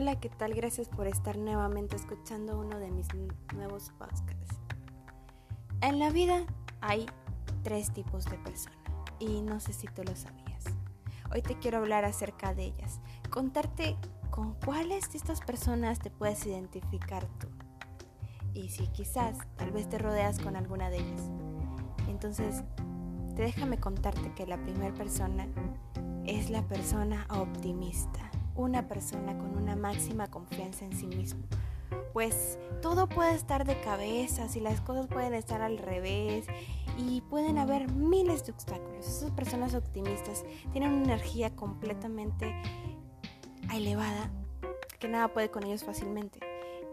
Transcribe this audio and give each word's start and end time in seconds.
Hola, 0.00 0.20
¿qué 0.20 0.28
tal? 0.28 0.54
Gracias 0.54 0.88
por 0.88 1.08
estar 1.08 1.36
nuevamente 1.36 1.96
escuchando 1.96 2.60
uno 2.60 2.78
de 2.78 2.88
mis 2.92 3.08
nuevos 3.52 3.90
podcasts. 3.98 4.56
En 5.80 5.98
la 5.98 6.10
vida 6.10 6.44
hay 6.80 7.04
tres 7.64 7.92
tipos 7.92 8.24
de 8.26 8.38
personas 8.38 8.78
y 9.18 9.40
no 9.42 9.58
sé 9.58 9.72
si 9.72 9.88
tú 9.88 10.04
lo 10.04 10.14
sabías. 10.14 10.66
Hoy 11.32 11.42
te 11.42 11.58
quiero 11.58 11.78
hablar 11.78 12.04
acerca 12.04 12.54
de 12.54 12.66
ellas, 12.66 13.00
contarte 13.30 13.96
con 14.30 14.54
cuáles 14.64 15.10
de 15.10 15.18
estas 15.18 15.40
personas 15.40 15.98
te 15.98 16.10
puedes 16.12 16.46
identificar 16.46 17.26
tú. 17.40 17.48
Y 18.54 18.68
si 18.68 18.86
quizás 18.86 19.36
tal 19.56 19.72
vez 19.72 19.88
te 19.88 19.98
rodeas 19.98 20.38
con 20.38 20.54
alguna 20.54 20.90
de 20.90 20.98
ellas. 20.98 21.22
Entonces, 22.06 22.62
te 23.34 23.42
déjame 23.42 23.78
contarte 23.80 24.32
que 24.34 24.46
la 24.46 24.58
primera 24.58 24.94
persona 24.94 25.48
es 26.24 26.50
la 26.50 26.62
persona 26.68 27.26
optimista, 27.30 28.30
una 28.62 28.88
persona 28.88 29.36
con 29.38 29.56
una 29.56 29.76
máxima 29.76 30.28
confianza 30.28 30.84
en 30.84 30.92
sí 30.92 31.06
mismo. 31.06 31.42
Pues 32.12 32.58
todo 32.82 33.08
puede 33.08 33.34
estar 33.34 33.64
de 33.64 33.80
cabeza, 33.80 34.48
si 34.48 34.60
las 34.60 34.80
cosas 34.80 35.06
pueden 35.06 35.34
estar 35.34 35.62
al 35.62 35.78
revés 35.78 36.46
y 36.96 37.20
pueden 37.22 37.58
haber 37.58 37.90
miles 37.92 38.44
de 38.44 38.52
obstáculos. 38.52 39.06
Esas 39.06 39.30
personas 39.30 39.74
optimistas 39.74 40.44
tienen 40.72 40.92
una 40.92 41.04
energía 41.04 41.54
completamente 41.54 42.54
elevada 43.72 44.30
que 44.98 45.08
nada 45.08 45.28
puede 45.28 45.50
con 45.50 45.64
ellos 45.64 45.84
fácilmente 45.84 46.40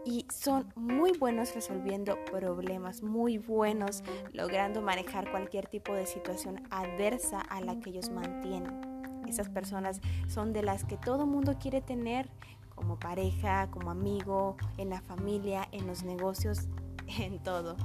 y 0.06 0.24
son 0.32 0.72
muy 0.76 1.18
buenos 1.18 1.52
resolviendo 1.54 2.16
problemas, 2.26 3.02
muy 3.02 3.38
buenos 3.38 4.04
logrando 4.32 4.80
manejar 4.80 5.28
cualquier 5.32 5.66
tipo 5.66 5.92
de 5.92 6.06
situación 6.06 6.62
adversa 6.70 7.40
a 7.40 7.60
la 7.60 7.80
que 7.80 7.90
ellos 7.90 8.10
mantienen. 8.10 8.95
Esas 9.28 9.48
personas 9.48 10.00
son 10.28 10.52
de 10.52 10.62
las 10.62 10.84
que 10.84 10.96
todo 10.96 11.26
mundo 11.26 11.56
quiere 11.58 11.80
tener 11.80 12.28
como 12.74 12.98
pareja, 12.98 13.68
como 13.70 13.90
amigo, 13.90 14.56
en 14.76 14.90
la 14.90 15.00
familia, 15.00 15.66
en 15.72 15.86
los 15.86 16.04
negocios, 16.04 16.68
en 17.18 17.38
todo. 17.42 17.76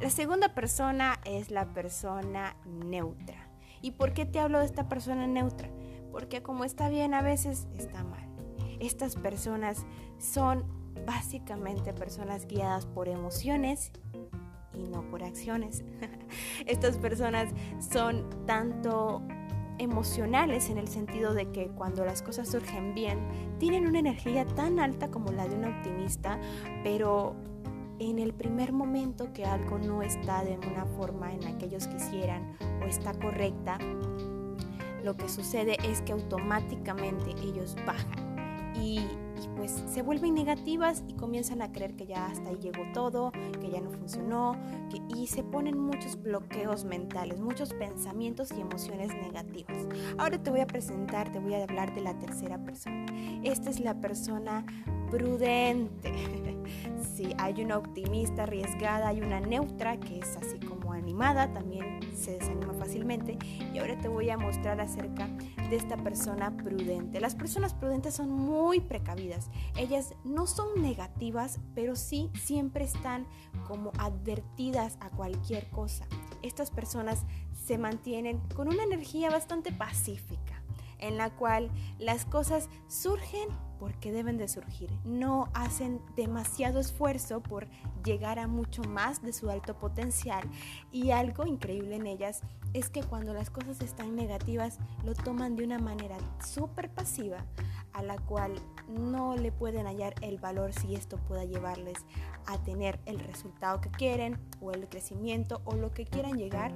La 0.00 0.10
segunda 0.10 0.54
persona 0.54 1.20
es 1.24 1.50
la 1.50 1.72
persona 1.72 2.56
neutra. 2.66 3.48
¿Y 3.80 3.92
por 3.92 4.12
qué 4.12 4.26
te 4.26 4.40
hablo 4.40 4.58
de 4.58 4.64
esta 4.64 4.88
persona 4.88 5.26
neutra? 5.26 5.68
Porque 6.10 6.42
como 6.42 6.64
está 6.64 6.88
bien 6.88 7.14
a 7.14 7.22
veces 7.22 7.66
está 7.78 8.04
mal. 8.04 8.28
Estas 8.80 9.14
personas 9.16 9.86
son 10.18 10.64
básicamente 11.06 11.92
personas 11.92 12.46
guiadas 12.46 12.86
por 12.86 13.08
emociones 13.08 13.92
y 14.74 14.88
no 14.88 15.02
por 15.02 15.22
acciones. 15.22 15.84
Estas 16.66 16.96
personas 16.98 17.50
son 17.80 18.28
tanto 18.46 19.22
emocionales 19.82 20.70
en 20.70 20.78
el 20.78 20.88
sentido 20.88 21.34
de 21.34 21.50
que 21.50 21.68
cuando 21.68 22.04
las 22.04 22.22
cosas 22.22 22.48
surgen 22.48 22.94
bien, 22.94 23.18
tienen 23.58 23.86
una 23.86 23.98
energía 23.98 24.46
tan 24.46 24.78
alta 24.78 25.10
como 25.10 25.32
la 25.32 25.46
de 25.46 25.56
un 25.56 25.64
optimista, 25.64 26.40
pero 26.82 27.34
en 27.98 28.18
el 28.18 28.32
primer 28.32 28.72
momento 28.72 29.32
que 29.32 29.44
algo 29.44 29.78
no 29.78 30.02
está 30.02 30.44
de 30.44 30.58
una 30.58 30.86
forma 30.96 31.32
en 31.32 31.42
la 31.42 31.56
que 31.58 31.66
ellos 31.66 31.86
quisieran 31.86 32.56
o 32.82 32.86
está 32.86 33.12
correcta, 33.14 33.78
lo 35.04 35.16
que 35.16 35.28
sucede 35.28 35.76
es 35.84 36.02
que 36.02 36.12
automáticamente 36.12 37.30
ellos 37.42 37.76
bajan. 37.86 38.74
Y 38.76 39.00
pues 39.56 39.82
se 39.86 40.02
vuelven 40.02 40.34
negativas 40.34 41.04
y 41.08 41.14
comienzan 41.14 41.62
a 41.62 41.72
creer 41.72 41.94
que 41.94 42.06
ya 42.06 42.26
hasta 42.26 42.50
ahí 42.50 42.58
llegó 42.60 42.82
todo, 42.92 43.32
que 43.60 43.70
ya 43.70 43.80
no 43.80 43.90
funcionó, 43.90 44.56
y 45.14 45.26
se 45.26 45.42
ponen 45.42 45.78
muchos 45.78 46.20
bloqueos 46.20 46.84
mentales, 46.84 47.40
muchos 47.40 47.72
pensamientos 47.74 48.52
y 48.52 48.60
emociones 48.60 49.08
negativas. 49.08 49.86
Ahora 50.18 50.42
te 50.42 50.50
voy 50.50 50.60
a 50.60 50.66
presentar, 50.66 51.32
te 51.32 51.38
voy 51.38 51.54
a 51.54 51.62
hablar 51.62 51.94
de 51.94 52.00
la 52.00 52.18
tercera 52.18 52.62
persona. 52.62 53.06
Esta 53.42 53.70
es 53.70 53.80
la 53.80 54.00
persona 54.00 54.64
prudente. 55.10 56.12
sí, 57.14 57.34
hay 57.38 57.62
una 57.62 57.78
optimista 57.78 58.44
arriesgada, 58.44 59.08
hay 59.08 59.20
una 59.20 59.40
neutra 59.40 59.98
que 60.00 60.18
es 60.18 60.36
así 60.36 60.58
como 60.58 60.92
animada, 60.92 61.52
también 61.52 62.00
se 62.14 62.38
desanima 62.38 62.72
fácilmente. 62.74 63.38
Y 63.74 63.78
ahora 63.78 63.98
te 63.98 64.08
voy 64.08 64.30
a 64.30 64.38
mostrar 64.38 64.80
acerca 64.80 65.28
de 65.70 65.76
esta 65.76 65.96
persona 65.96 66.56
prudente. 66.56 67.20
Las 67.20 67.34
personas 67.34 67.74
prudentes 67.74 68.14
son 68.14 68.30
muy 68.30 68.80
precavidas. 68.80 69.31
Ellas 69.76 70.14
no 70.24 70.46
son 70.46 70.80
negativas, 70.82 71.58
pero 71.74 71.96
sí 71.96 72.30
siempre 72.34 72.84
están 72.84 73.26
como 73.66 73.92
advertidas 73.98 74.96
a 75.00 75.10
cualquier 75.10 75.68
cosa. 75.70 76.06
Estas 76.42 76.70
personas 76.70 77.24
se 77.66 77.78
mantienen 77.78 78.40
con 78.54 78.68
una 78.68 78.82
energía 78.82 79.30
bastante 79.30 79.72
pacífica, 79.72 80.62
en 80.98 81.16
la 81.16 81.30
cual 81.30 81.70
las 81.98 82.24
cosas 82.24 82.68
surgen 82.88 83.48
porque 83.82 84.12
deben 84.12 84.38
de 84.38 84.46
surgir. 84.46 84.90
No 85.04 85.48
hacen 85.54 86.00
demasiado 86.14 86.78
esfuerzo 86.78 87.42
por 87.42 87.66
llegar 88.04 88.38
a 88.38 88.46
mucho 88.46 88.84
más 88.84 89.22
de 89.22 89.32
su 89.32 89.50
alto 89.50 89.76
potencial. 89.76 90.48
Y 90.92 91.10
algo 91.10 91.46
increíble 91.46 91.96
en 91.96 92.06
ellas 92.06 92.42
es 92.74 92.90
que 92.90 93.02
cuando 93.02 93.34
las 93.34 93.50
cosas 93.50 93.80
están 93.80 94.14
negativas 94.14 94.78
lo 95.04 95.14
toman 95.14 95.56
de 95.56 95.64
una 95.64 95.80
manera 95.80 96.16
súper 96.46 96.90
pasiva 96.90 97.44
a 97.92 98.02
la 98.02 98.16
cual 98.16 98.54
no 98.88 99.36
le 99.36 99.52
pueden 99.52 99.86
hallar 99.86 100.14
el 100.22 100.38
valor 100.38 100.72
si 100.72 100.94
esto 100.94 101.16
pueda 101.16 101.44
llevarles 101.44 101.98
a 102.46 102.58
tener 102.58 103.00
el 103.06 103.18
resultado 103.20 103.80
que 103.80 103.90
quieren 103.90 104.38
o 104.60 104.72
el 104.72 104.88
crecimiento 104.88 105.60
o 105.64 105.74
lo 105.74 105.92
que 105.92 106.04
quieran 106.04 106.36
llegar 106.36 106.72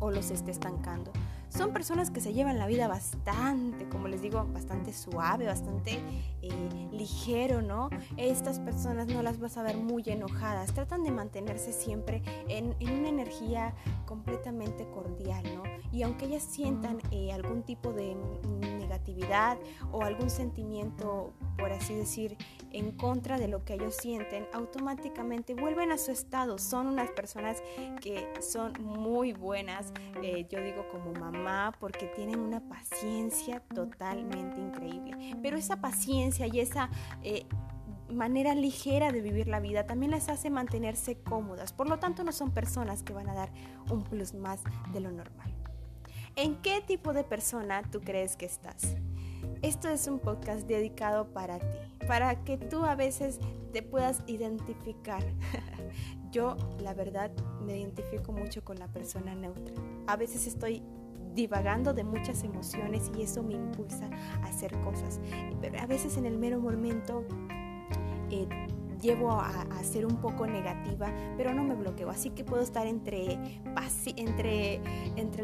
o 0.00 0.10
los 0.10 0.30
esté 0.30 0.50
estancando 0.50 1.12
son 1.56 1.72
personas 1.72 2.10
que 2.10 2.20
se 2.20 2.32
llevan 2.32 2.58
la 2.58 2.66
vida 2.66 2.86
bastante, 2.86 3.88
como 3.88 4.08
les 4.08 4.20
digo, 4.20 4.46
bastante 4.52 4.92
suave, 4.92 5.46
bastante 5.46 6.00
eh, 6.42 6.88
ligero, 6.92 7.62
¿no? 7.62 7.88
Estas 8.16 8.60
personas 8.60 9.06
no 9.06 9.22
las 9.22 9.38
vas 9.38 9.56
a 9.56 9.62
ver 9.62 9.76
muy 9.76 10.02
enojadas, 10.06 10.74
tratan 10.74 11.02
de 11.02 11.10
mantenerse 11.10 11.72
siempre 11.72 12.22
en, 12.48 12.74
una 12.80 13.08
energía 13.08 13.74
completamente 14.04 14.86
cordial, 14.90 15.44
¿no? 15.54 15.62
Y 15.92 16.02
aunque 16.02 16.26
ellas 16.26 16.42
sientan 16.42 16.98
eh, 17.10 17.32
algún 17.32 17.62
tipo 17.62 17.92
de 17.92 18.16
o 19.92 20.02
algún 20.02 20.30
sentimiento, 20.30 21.32
por 21.58 21.72
así 21.72 21.94
decir, 21.94 22.36
en 22.70 22.92
contra 22.92 23.38
de 23.38 23.48
lo 23.48 23.64
que 23.64 23.74
ellos 23.74 23.96
sienten, 23.96 24.46
automáticamente 24.52 25.54
vuelven 25.54 25.92
a 25.92 25.98
su 25.98 26.10
estado. 26.10 26.58
Son 26.58 26.86
unas 26.86 27.10
personas 27.10 27.62
que 28.00 28.28
son 28.40 28.72
muy 28.80 29.32
buenas, 29.32 29.92
eh, 30.22 30.46
yo 30.50 30.60
digo 30.60 30.86
como 30.90 31.12
mamá, 31.12 31.72
porque 31.78 32.06
tienen 32.06 32.40
una 32.40 32.60
paciencia 32.68 33.60
totalmente 33.74 34.60
increíble. 34.60 35.36
Pero 35.42 35.56
esa 35.56 35.80
paciencia 35.80 36.46
y 36.46 36.60
esa... 36.60 36.90
Eh, 37.22 37.46
manera 38.08 38.54
ligera 38.54 39.10
de 39.10 39.20
vivir 39.20 39.48
la 39.48 39.58
vida 39.58 39.84
también 39.84 40.12
les 40.12 40.28
hace 40.28 40.48
mantenerse 40.48 41.18
cómodas. 41.18 41.72
Por 41.72 41.88
lo 41.88 41.98
tanto, 41.98 42.22
no 42.22 42.30
son 42.30 42.52
personas 42.52 43.02
que 43.02 43.12
van 43.12 43.28
a 43.28 43.34
dar 43.34 43.50
un 43.90 44.04
plus 44.04 44.32
más 44.32 44.62
de 44.92 45.00
lo 45.00 45.10
normal. 45.10 45.55
¿En 46.38 46.56
qué 46.56 46.82
tipo 46.86 47.14
de 47.14 47.24
persona 47.24 47.80
tú 47.90 48.02
crees 48.02 48.36
que 48.36 48.44
estás? 48.44 48.94
Esto 49.62 49.88
es 49.88 50.06
un 50.06 50.18
podcast 50.18 50.66
dedicado 50.66 51.32
para 51.32 51.58
ti, 51.58 51.78
para 52.06 52.44
que 52.44 52.58
tú 52.58 52.84
a 52.84 52.94
veces 52.94 53.40
te 53.72 53.82
puedas 53.82 54.22
identificar. 54.26 55.24
Yo, 56.30 56.58
la 56.80 56.92
verdad, 56.92 57.30
me 57.64 57.78
identifico 57.78 58.32
mucho 58.32 58.62
con 58.62 58.78
la 58.78 58.86
persona 58.86 59.34
neutra. 59.34 59.74
A 60.06 60.16
veces 60.16 60.46
estoy 60.46 60.82
divagando 61.34 61.94
de 61.94 62.04
muchas 62.04 62.44
emociones 62.44 63.10
y 63.16 63.22
eso 63.22 63.42
me 63.42 63.54
impulsa 63.54 64.10
a 64.42 64.48
hacer 64.48 64.78
cosas. 64.80 65.20
Pero 65.62 65.80
a 65.80 65.86
veces 65.86 66.18
en 66.18 66.26
el 66.26 66.36
mero 66.36 66.60
momento 66.60 67.24
eh, 68.30 68.46
llevo 69.00 69.32
a, 69.32 69.62
a, 69.62 69.84
ser 69.84 70.06
un 70.06 70.16
poco 70.16 70.46
negativa, 70.46 71.12
pero 71.36 71.54
no 71.54 71.64
me 71.64 71.74
bloqueo. 71.74 72.10
Así 72.10 72.30
que 72.30 72.44
puedo 72.44 72.62
estar 72.62 72.86
entre, 72.86 73.38
entre, 74.16 74.80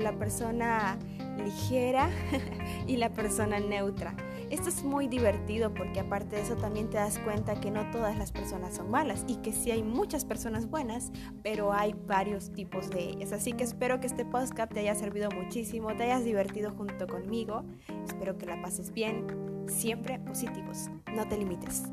la 0.03 0.13
persona 0.19 0.99
ligera 1.43 2.11
y 2.87 2.97
la 2.97 3.13
persona 3.13 3.61
neutra. 3.61 4.15
Esto 4.51 4.69
es 4.69 4.85
muy 4.85 5.09
divertido 5.09 5.73
porque 5.73 6.01
aparte 6.01 6.37
de 6.37 6.43
eso 6.43 6.57
también 6.57 6.91
te 6.91 6.99
das 6.99 7.19
cuenta 7.19 7.59
que 7.59 7.71
no 7.71 7.91
todas 7.91 8.19
las 8.19 8.33
personas 8.33 8.77
son 8.77 8.91
malas 8.91 9.25
y 9.27 9.37
que 9.37 9.51
sí 9.51 9.71
hay 9.71 9.83
muchas 9.83 10.27
personas 10.27 10.69
buenas, 10.69 11.11
pero 11.43 11.73
hay 11.73 11.95
varios 12.07 12.53
tipos 12.53 12.91
de 12.91 13.11
ellas. 13.11 13.33
Así 13.33 13.55
que 13.55 13.65
espero 13.65 13.99
que 13.99 14.09
este 14.09 14.27
podcast 14.27 14.71
te 14.71 14.81
haya 14.81 14.95
servido 14.95 15.31
muchísimo, 15.31 15.97
te 15.97 16.03
hayas 16.03 16.25
divertido 16.25 16.71
junto 16.71 17.07
conmigo. 17.07 17.65
Espero 18.05 18.37
que 18.37 18.45
la 18.45 18.61
pases 18.61 18.93
bien. 18.93 19.27
Siempre 19.69 20.19
positivos. 20.19 20.91
No 21.15 21.27
te 21.27 21.39
limites. 21.39 21.85